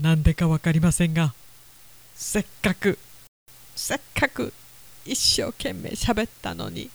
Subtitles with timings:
[0.00, 1.34] なんでかわかりませんが
[2.14, 2.98] せっかく
[3.74, 4.52] せっかく
[5.04, 6.90] 一生懸命喋ったのに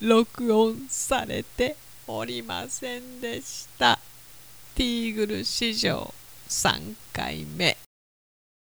[0.00, 1.76] 録音されて
[2.06, 3.98] おりませんでした。
[4.74, 6.12] ティーグル史上
[6.48, 7.76] 3回目。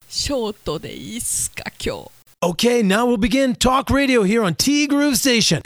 [0.08, 2.10] ショートでいいっすか今日。
[2.40, 5.60] Okay, now we'll begin talk radio here on T Groove Station.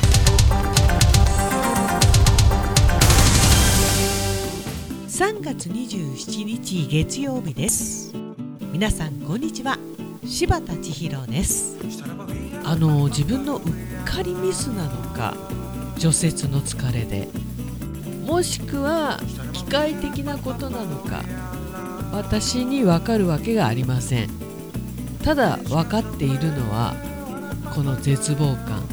[5.18, 8.14] 3月27日月曜日です。
[8.70, 9.76] 皆さんこんにちは。
[10.24, 11.76] 柴田千尋です。
[12.62, 13.62] あの自分のうっ
[14.04, 15.34] かりミスなのか
[15.98, 17.26] 除雪の疲れで
[18.24, 19.18] もしくは
[19.52, 21.24] 機械的なことなのか
[22.12, 24.30] 私にわかるわけがありません。
[25.24, 26.94] ただ分かっているのは
[27.74, 28.84] この絶望感。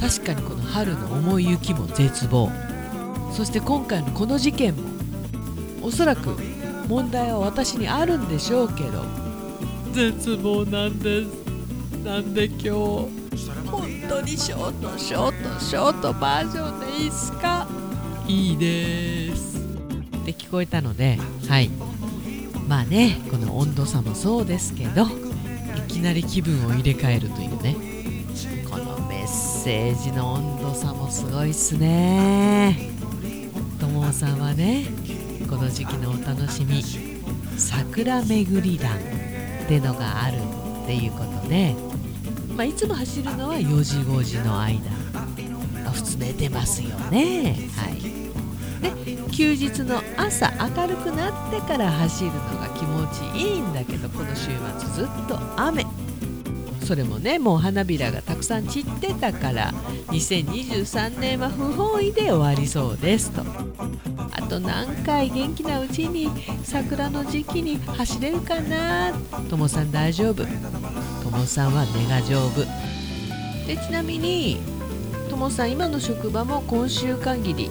[0.00, 2.50] 確かにこの春の重い雪も絶望。
[3.34, 4.88] そして今回のこの事件も
[5.88, 6.36] おそらく
[6.86, 9.02] 問題は私にあるんでしょうけど。
[9.94, 11.28] 絶望なんです。
[12.04, 12.68] なんで今日？
[12.68, 13.08] 本
[14.06, 17.66] 当にショートショートショートバージョンでいいっすか？
[18.26, 19.56] いいです。
[19.56, 19.60] っ
[20.26, 21.70] て聞こえたのではい。
[22.68, 25.06] まあねこの温度差もそうですけどい
[25.90, 27.76] きなり気分を入れ替えるというね
[28.70, 32.90] このメッセージの温度差もすごいっすね。
[33.80, 34.84] ともさんはね
[35.48, 36.82] この時期のお楽しみ
[37.56, 40.36] 桜巡り団ってのがある
[40.84, 41.74] っていうことで、
[42.54, 44.90] まあ、いつも走るのは4時5時の間。
[45.86, 47.56] あ普通寝てますよね。
[47.76, 47.98] はい。
[48.82, 55.86] で休日の朝明るくなってから走るのが気持ちいいんだけどこの週末ずっと雨。
[56.88, 59.72] それもねもう花びらがたくさん散ってたから
[60.06, 63.42] 2023年は不本意で終わりそうですと。
[64.32, 66.30] あと何回元気なうちに
[66.64, 69.12] 桜の時期に走れるかな？
[69.50, 70.46] ともさん大丈夫。
[71.22, 72.64] ともさんは根が丈夫。
[73.66, 74.56] でちなみに
[75.28, 77.70] ともさん今の職場も今週限り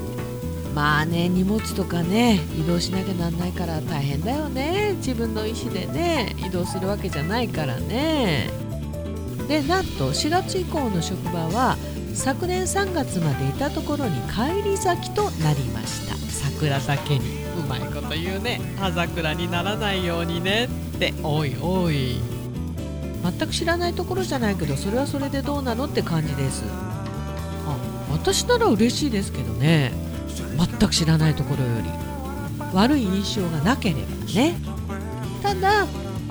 [0.75, 4.93] まあね荷物とかね移動しなきゃなんないから大変だよね。
[4.97, 8.66] 自分の意思でね移動するわけじゃないからね。
[9.47, 11.77] でなんと4月以降の職場は
[12.13, 16.15] 昨年3月までいたところに帰り咲きとなりました。
[16.15, 18.59] 桜酒にうまいこと言うね。
[18.77, 20.65] 葉桜にならないようにね
[20.95, 21.13] って。
[21.23, 22.19] おいおい。
[23.23, 26.63] 全く知らないところじゃないけどそれはそれでどうなのって感じです。
[27.67, 27.77] あ
[28.11, 29.91] 私なら嬉しいですけどね。
[30.57, 31.89] 全く知らないところより。
[32.73, 34.01] 悪い印象がなければ
[34.33, 34.55] ね。
[35.41, 35.85] ただ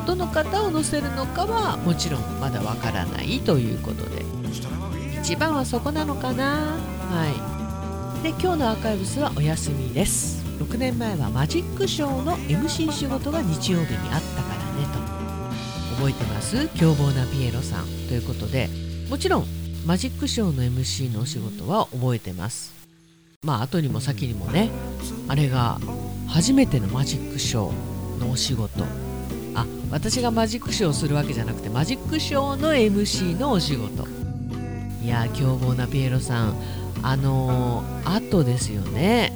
[0.07, 4.25] どの方を乗せるのかはもちろんまだわからないということで。
[5.21, 6.79] 一番はそこなのかな。
[7.11, 8.23] はい。
[8.23, 10.43] で今日のアーカイブスはお休みです。
[10.61, 15.97] 6年前はマジックショーの MC 仕事が日曜日にあったからねと。
[15.97, 16.69] 覚えてます？
[16.79, 18.71] 凶暴なピエロさんということで。
[19.11, 19.47] もちろん
[19.85, 22.73] マジックショーの MC のお仕事は覚えてます。
[23.43, 24.71] まあ後にも先にもね
[25.29, 25.79] あれが
[26.27, 28.85] 初めてのマジックショーのお仕事。
[29.57, 34.07] あ私がマジックショーをするわけじゃなくてマジックショーの MC のお仕事。
[35.03, 36.57] いや凶暴なピエロさん。
[37.03, 39.33] あのー、後ですよね。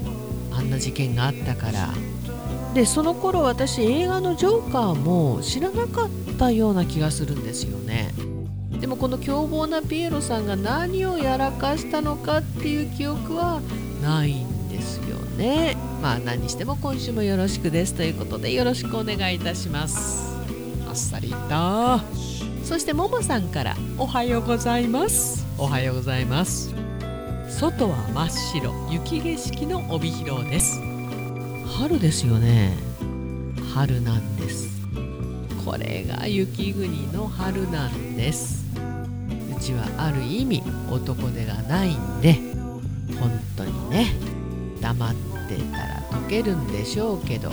[0.52, 1.88] あんな事件があったから。
[2.74, 8.12] でその頃私映画の「ジョーカー」も知らなかったような気がするんですよね。
[8.80, 13.60] でもこの凶暴なピエロさんが何をやらかしたのかっていう記憶は
[14.02, 14.49] ないん
[15.40, 15.76] ね。
[16.02, 20.30] まあ何にしても今週もよろしくですということでよろしくお願いいたします。
[20.86, 21.36] あっさりと。
[22.64, 25.44] そしてももさんからおはようございます。
[25.58, 26.72] おはようございます。
[27.48, 30.78] 外は真っ白雪景色の帯広です。
[31.78, 32.76] 春ですよね。
[33.74, 34.68] 春なんです。
[35.64, 38.64] これが雪国の春なんです。
[39.56, 42.34] うちはある意味男手がないんで
[43.18, 44.12] 本当にね。
[44.80, 47.50] 黙ってたら溶けるんでしょうけど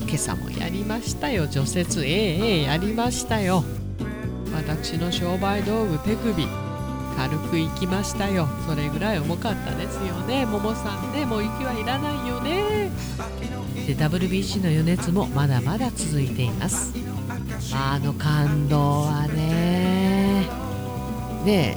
[0.00, 1.46] 今朝もやりましたよ。
[1.46, 3.64] 除雪ええええやりましたよ。
[4.54, 6.46] 私の商売道具手首
[7.16, 8.48] 軽く行きましたよ。
[8.68, 10.46] それぐらい重かったですよね。
[10.46, 12.90] ももさんねもう雪はいらないよね。
[13.86, 16.92] で WBC の余熱もまだまだ続いています。
[17.72, 20.46] あの感動はね。
[21.44, 21.76] で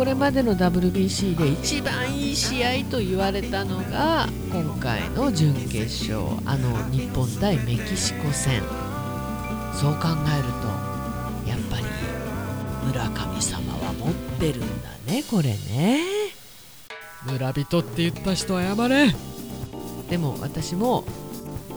[0.00, 8.62] これまでの WBC で一番いい試合と言われたのが今回の準決勝あの日本対メキシコ戦。
[9.78, 11.84] そう考えるとやっぱり
[12.86, 16.00] 村神様は持ってるんだねこれね。
[17.26, 19.14] 村人って言った人謝れ。
[20.08, 21.04] でも私も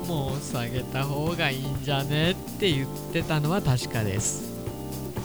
[0.08, 4.50] もう下げた方がいいんじゃねって言ってたのは確かです。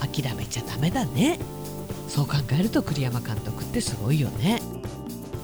[0.00, 1.38] 諦めちゃダメだね
[2.08, 4.60] そう考えると栗山監督ってすごいよね。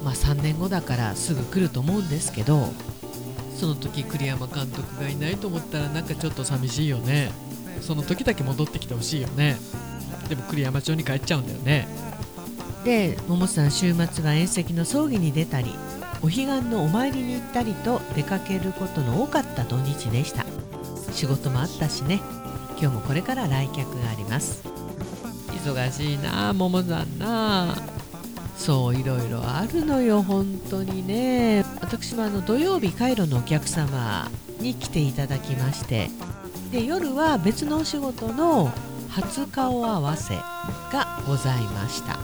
[0.04, 2.68] まあ3年後だからすぐ来ると思うんですけど
[3.56, 7.30] その時栗山監督がいないと思ったらなんかちょっと寂しいよね。
[7.80, 9.56] その時だけ戻ってきてほしいよね。
[10.28, 11.86] でも栗山町に帰っちゃうんだよね。
[12.84, 15.74] で桃さん週末は宴席の葬儀に出たり
[16.20, 20.44] お彼岸のお参りに行ったりと出かけることの多かった土日でした。
[21.12, 22.20] 仕事もあったしね。
[22.80, 24.73] 今日もこれから来客があります。
[25.64, 27.74] 忙しいな桃さんな。
[28.58, 31.64] そういろいろあるのよ本当にね。
[31.80, 34.30] 私もあの土曜日カイロのお客様
[34.60, 36.10] に来ていただきまして。
[36.70, 38.72] で夜は別のお仕事の
[39.08, 42.18] 初顔合わせがございました。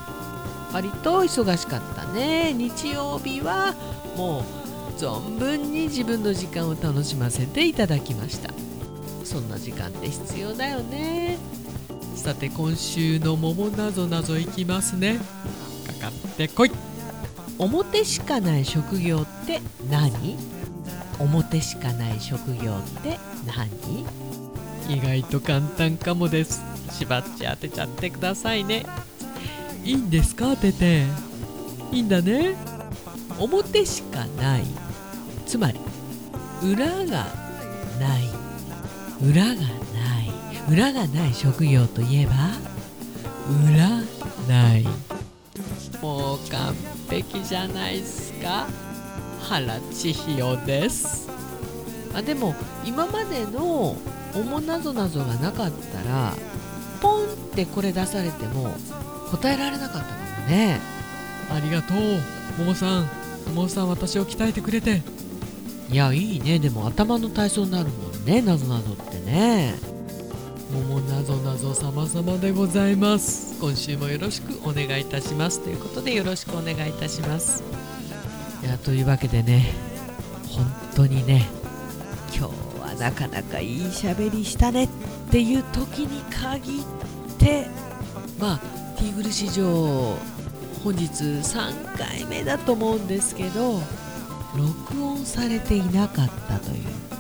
[0.73, 2.53] 割と忙しかったね。
[2.53, 3.75] 日曜日は
[4.17, 8.53] もう存分に自分の時間を楽しませていただきました。
[9.31, 11.39] そんな時間って必要だよね。
[12.17, 15.21] さて今週の桃なぞなぞいきますね。
[16.01, 16.73] かかってこい。
[17.57, 20.37] 表しかない職業って何？
[21.21, 23.71] 表しかない職業って何？
[24.93, 26.61] 意外と簡単かもです。
[26.91, 28.85] 縛っち当てちゃってくださいね。
[29.85, 31.05] いいんですか当てて？
[31.93, 32.57] いいんだね。
[33.39, 34.65] 表しかない。
[35.47, 35.79] つまり
[36.65, 37.27] 裏が
[38.01, 38.25] ない
[39.23, 39.61] 裏がない。
[40.71, 42.33] 裏がない職業といえば
[43.49, 44.85] 占い。
[46.01, 46.75] もう完
[47.09, 48.67] 璧じゃないっすか？
[49.43, 51.29] 原千尋です。
[52.15, 53.97] あでも今までの
[54.35, 56.35] 「おもなぞなぞ」がなかったら
[57.01, 58.73] ポンってこれ出されても
[59.31, 60.81] 答えられなかったかもね。
[61.51, 61.99] ありがとう
[62.59, 63.09] 桃さん。
[63.55, 65.03] 桃さん私を鍛えてくれて。
[65.91, 66.59] いやいいね。
[66.61, 69.75] でも頭の体操になるもんねなぞなぞってね。
[70.73, 73.59] 桃なぞなぞ様々でございます。
[73.61, 75.59] 今週もよろしくお願いいたします。
[75.65, 77.65] ということでよろしくお願いいたします。
[78.63, 79.73] いやというわけでね
[80.49, 81.49] 本当にね
[82.29, 84.89] 今日はなかなかいい喋りしたねっ
[85.33, 87.67] ていう時に限って
[88.39, 88.59] まあ
[88.97, 90.17] ティーグル史上
[90.85, 93.81] 本日3回目だと思うんですけど
[94.57, 97.20] 録音されていなかったという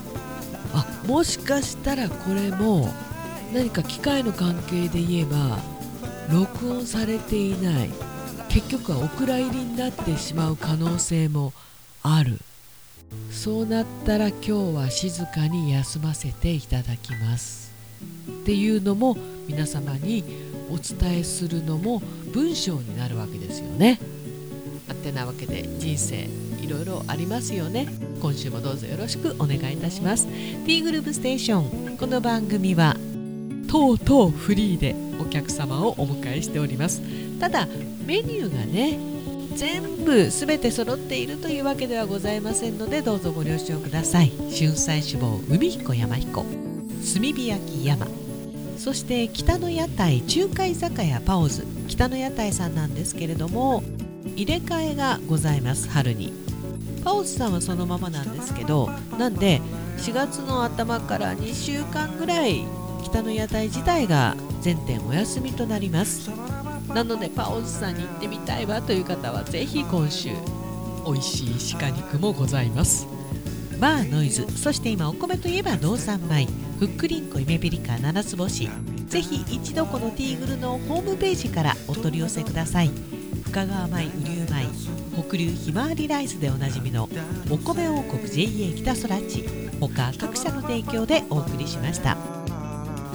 [0.74, 2.88] あもしかしたらこれも
[3.52, 5.58] 何か機械の関係で言えば
[6.32, 7.90] 録音されていない
[8.48, 11.52] 結局はお蔵入りになってしまう可能性も
[12.02, 12.38] ある。
[13.30, 17.72] そうなったら今日は静かに休ませていただきます。
[18.42, 20.24] っていうのも皆様に
[20.70, 22.00] お伝えするのも
[22.32, 24.00] 文章になるわけですよね。
[24.88, 26.28] あってなわけで人生。
[26.62, 27.86] いろいろありますよね。
[28.20, 30.26] 今週もどうぞよろしくお願いいたします。
[30.66, 31.96] T グループステーション。
[31.96, 32.96] この番組は
[33.68, 37.02] とうとうフリーでお客様をお迎えしております。
[37.38, 37.66] ただ
[38.04, 38.98] メニューがね
[39.54, 44.32] 全部全て揃っているというわけではございませんのでどうぞご了承ください。
[44.56, 46.42] 春菜志望海彦山彦。
[46.42, 48.06] 炭火焼き山。
[48.78, 51.66] そして北の屋台中華居酒屋パオズ。
[51.88, 53.82] 北の屋台さんなんですけれども
[54.36, 56.32] 入れ替えがございます春に。
[57.04, 59.60] パオズさんはそのままなんですけどなんで
[59.98, 62.66] 4月の頭から2週間ぐらい
[63.04, 66.30] 北の屋台自体が全店お休みとなります。
[66.88, 70.30] なのでパオズさんに行ってみたいわという方はぜひ今週
[71.06, 73.06] 美味しい鹿肉もございます。
[73.78, 76.46] バーノイズそして今お米といえば農産米
[76.78, 78.68] ふっくりんこ夢ピリカ七つ星。
[79.06, 82.90] ぜひ一度このティーグルのホームページからお取り寄せください。
[83.44, 84.66] 深川米雨竜米
[85.22, 87.08] 北流ひまわりライスでおなじみの
[87.50, 89.44] お米王国 JA 北空地
[89.80, 92.16] 他各社の提供でお送りしました。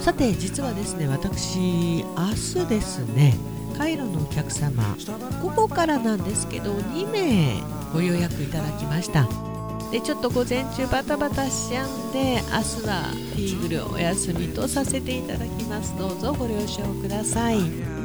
[0.00, 3.34] さて実はですね私明日ですね
[3.76, 4.96] カイロのお客様
[5.42, 7.54] 午後からなんですけど2名
[7.92, 9.28] ご予約いただきました。
[9.90, 13.02] でちょっと午前中バタバタしちゃうんで明日は
[13.34, 15.96] ティーグルお休みとさせていただきます。
[15.96, 17.95] どうぞご了承ください。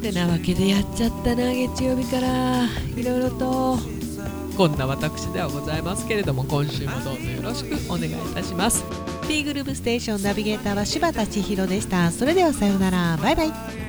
[0.00, 2.64] てなわけでやっちゃったな月曜日から。
[2.96, 3.78] いろいろと
[4.56, 8.84] こんな私ではございますけれども今週もどうぞよろしくお願いいたします。
[9.22, 12.10] ティーグループステーションナビゲーターは柴田千尋でした。
[12.10, 13.16] それではさようなら。
[13.22, 13.79] バイバイ。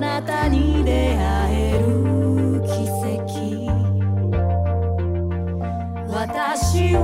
[0.00, 3.70] なたに出会える奇跡。
[6.08, 6.94] 私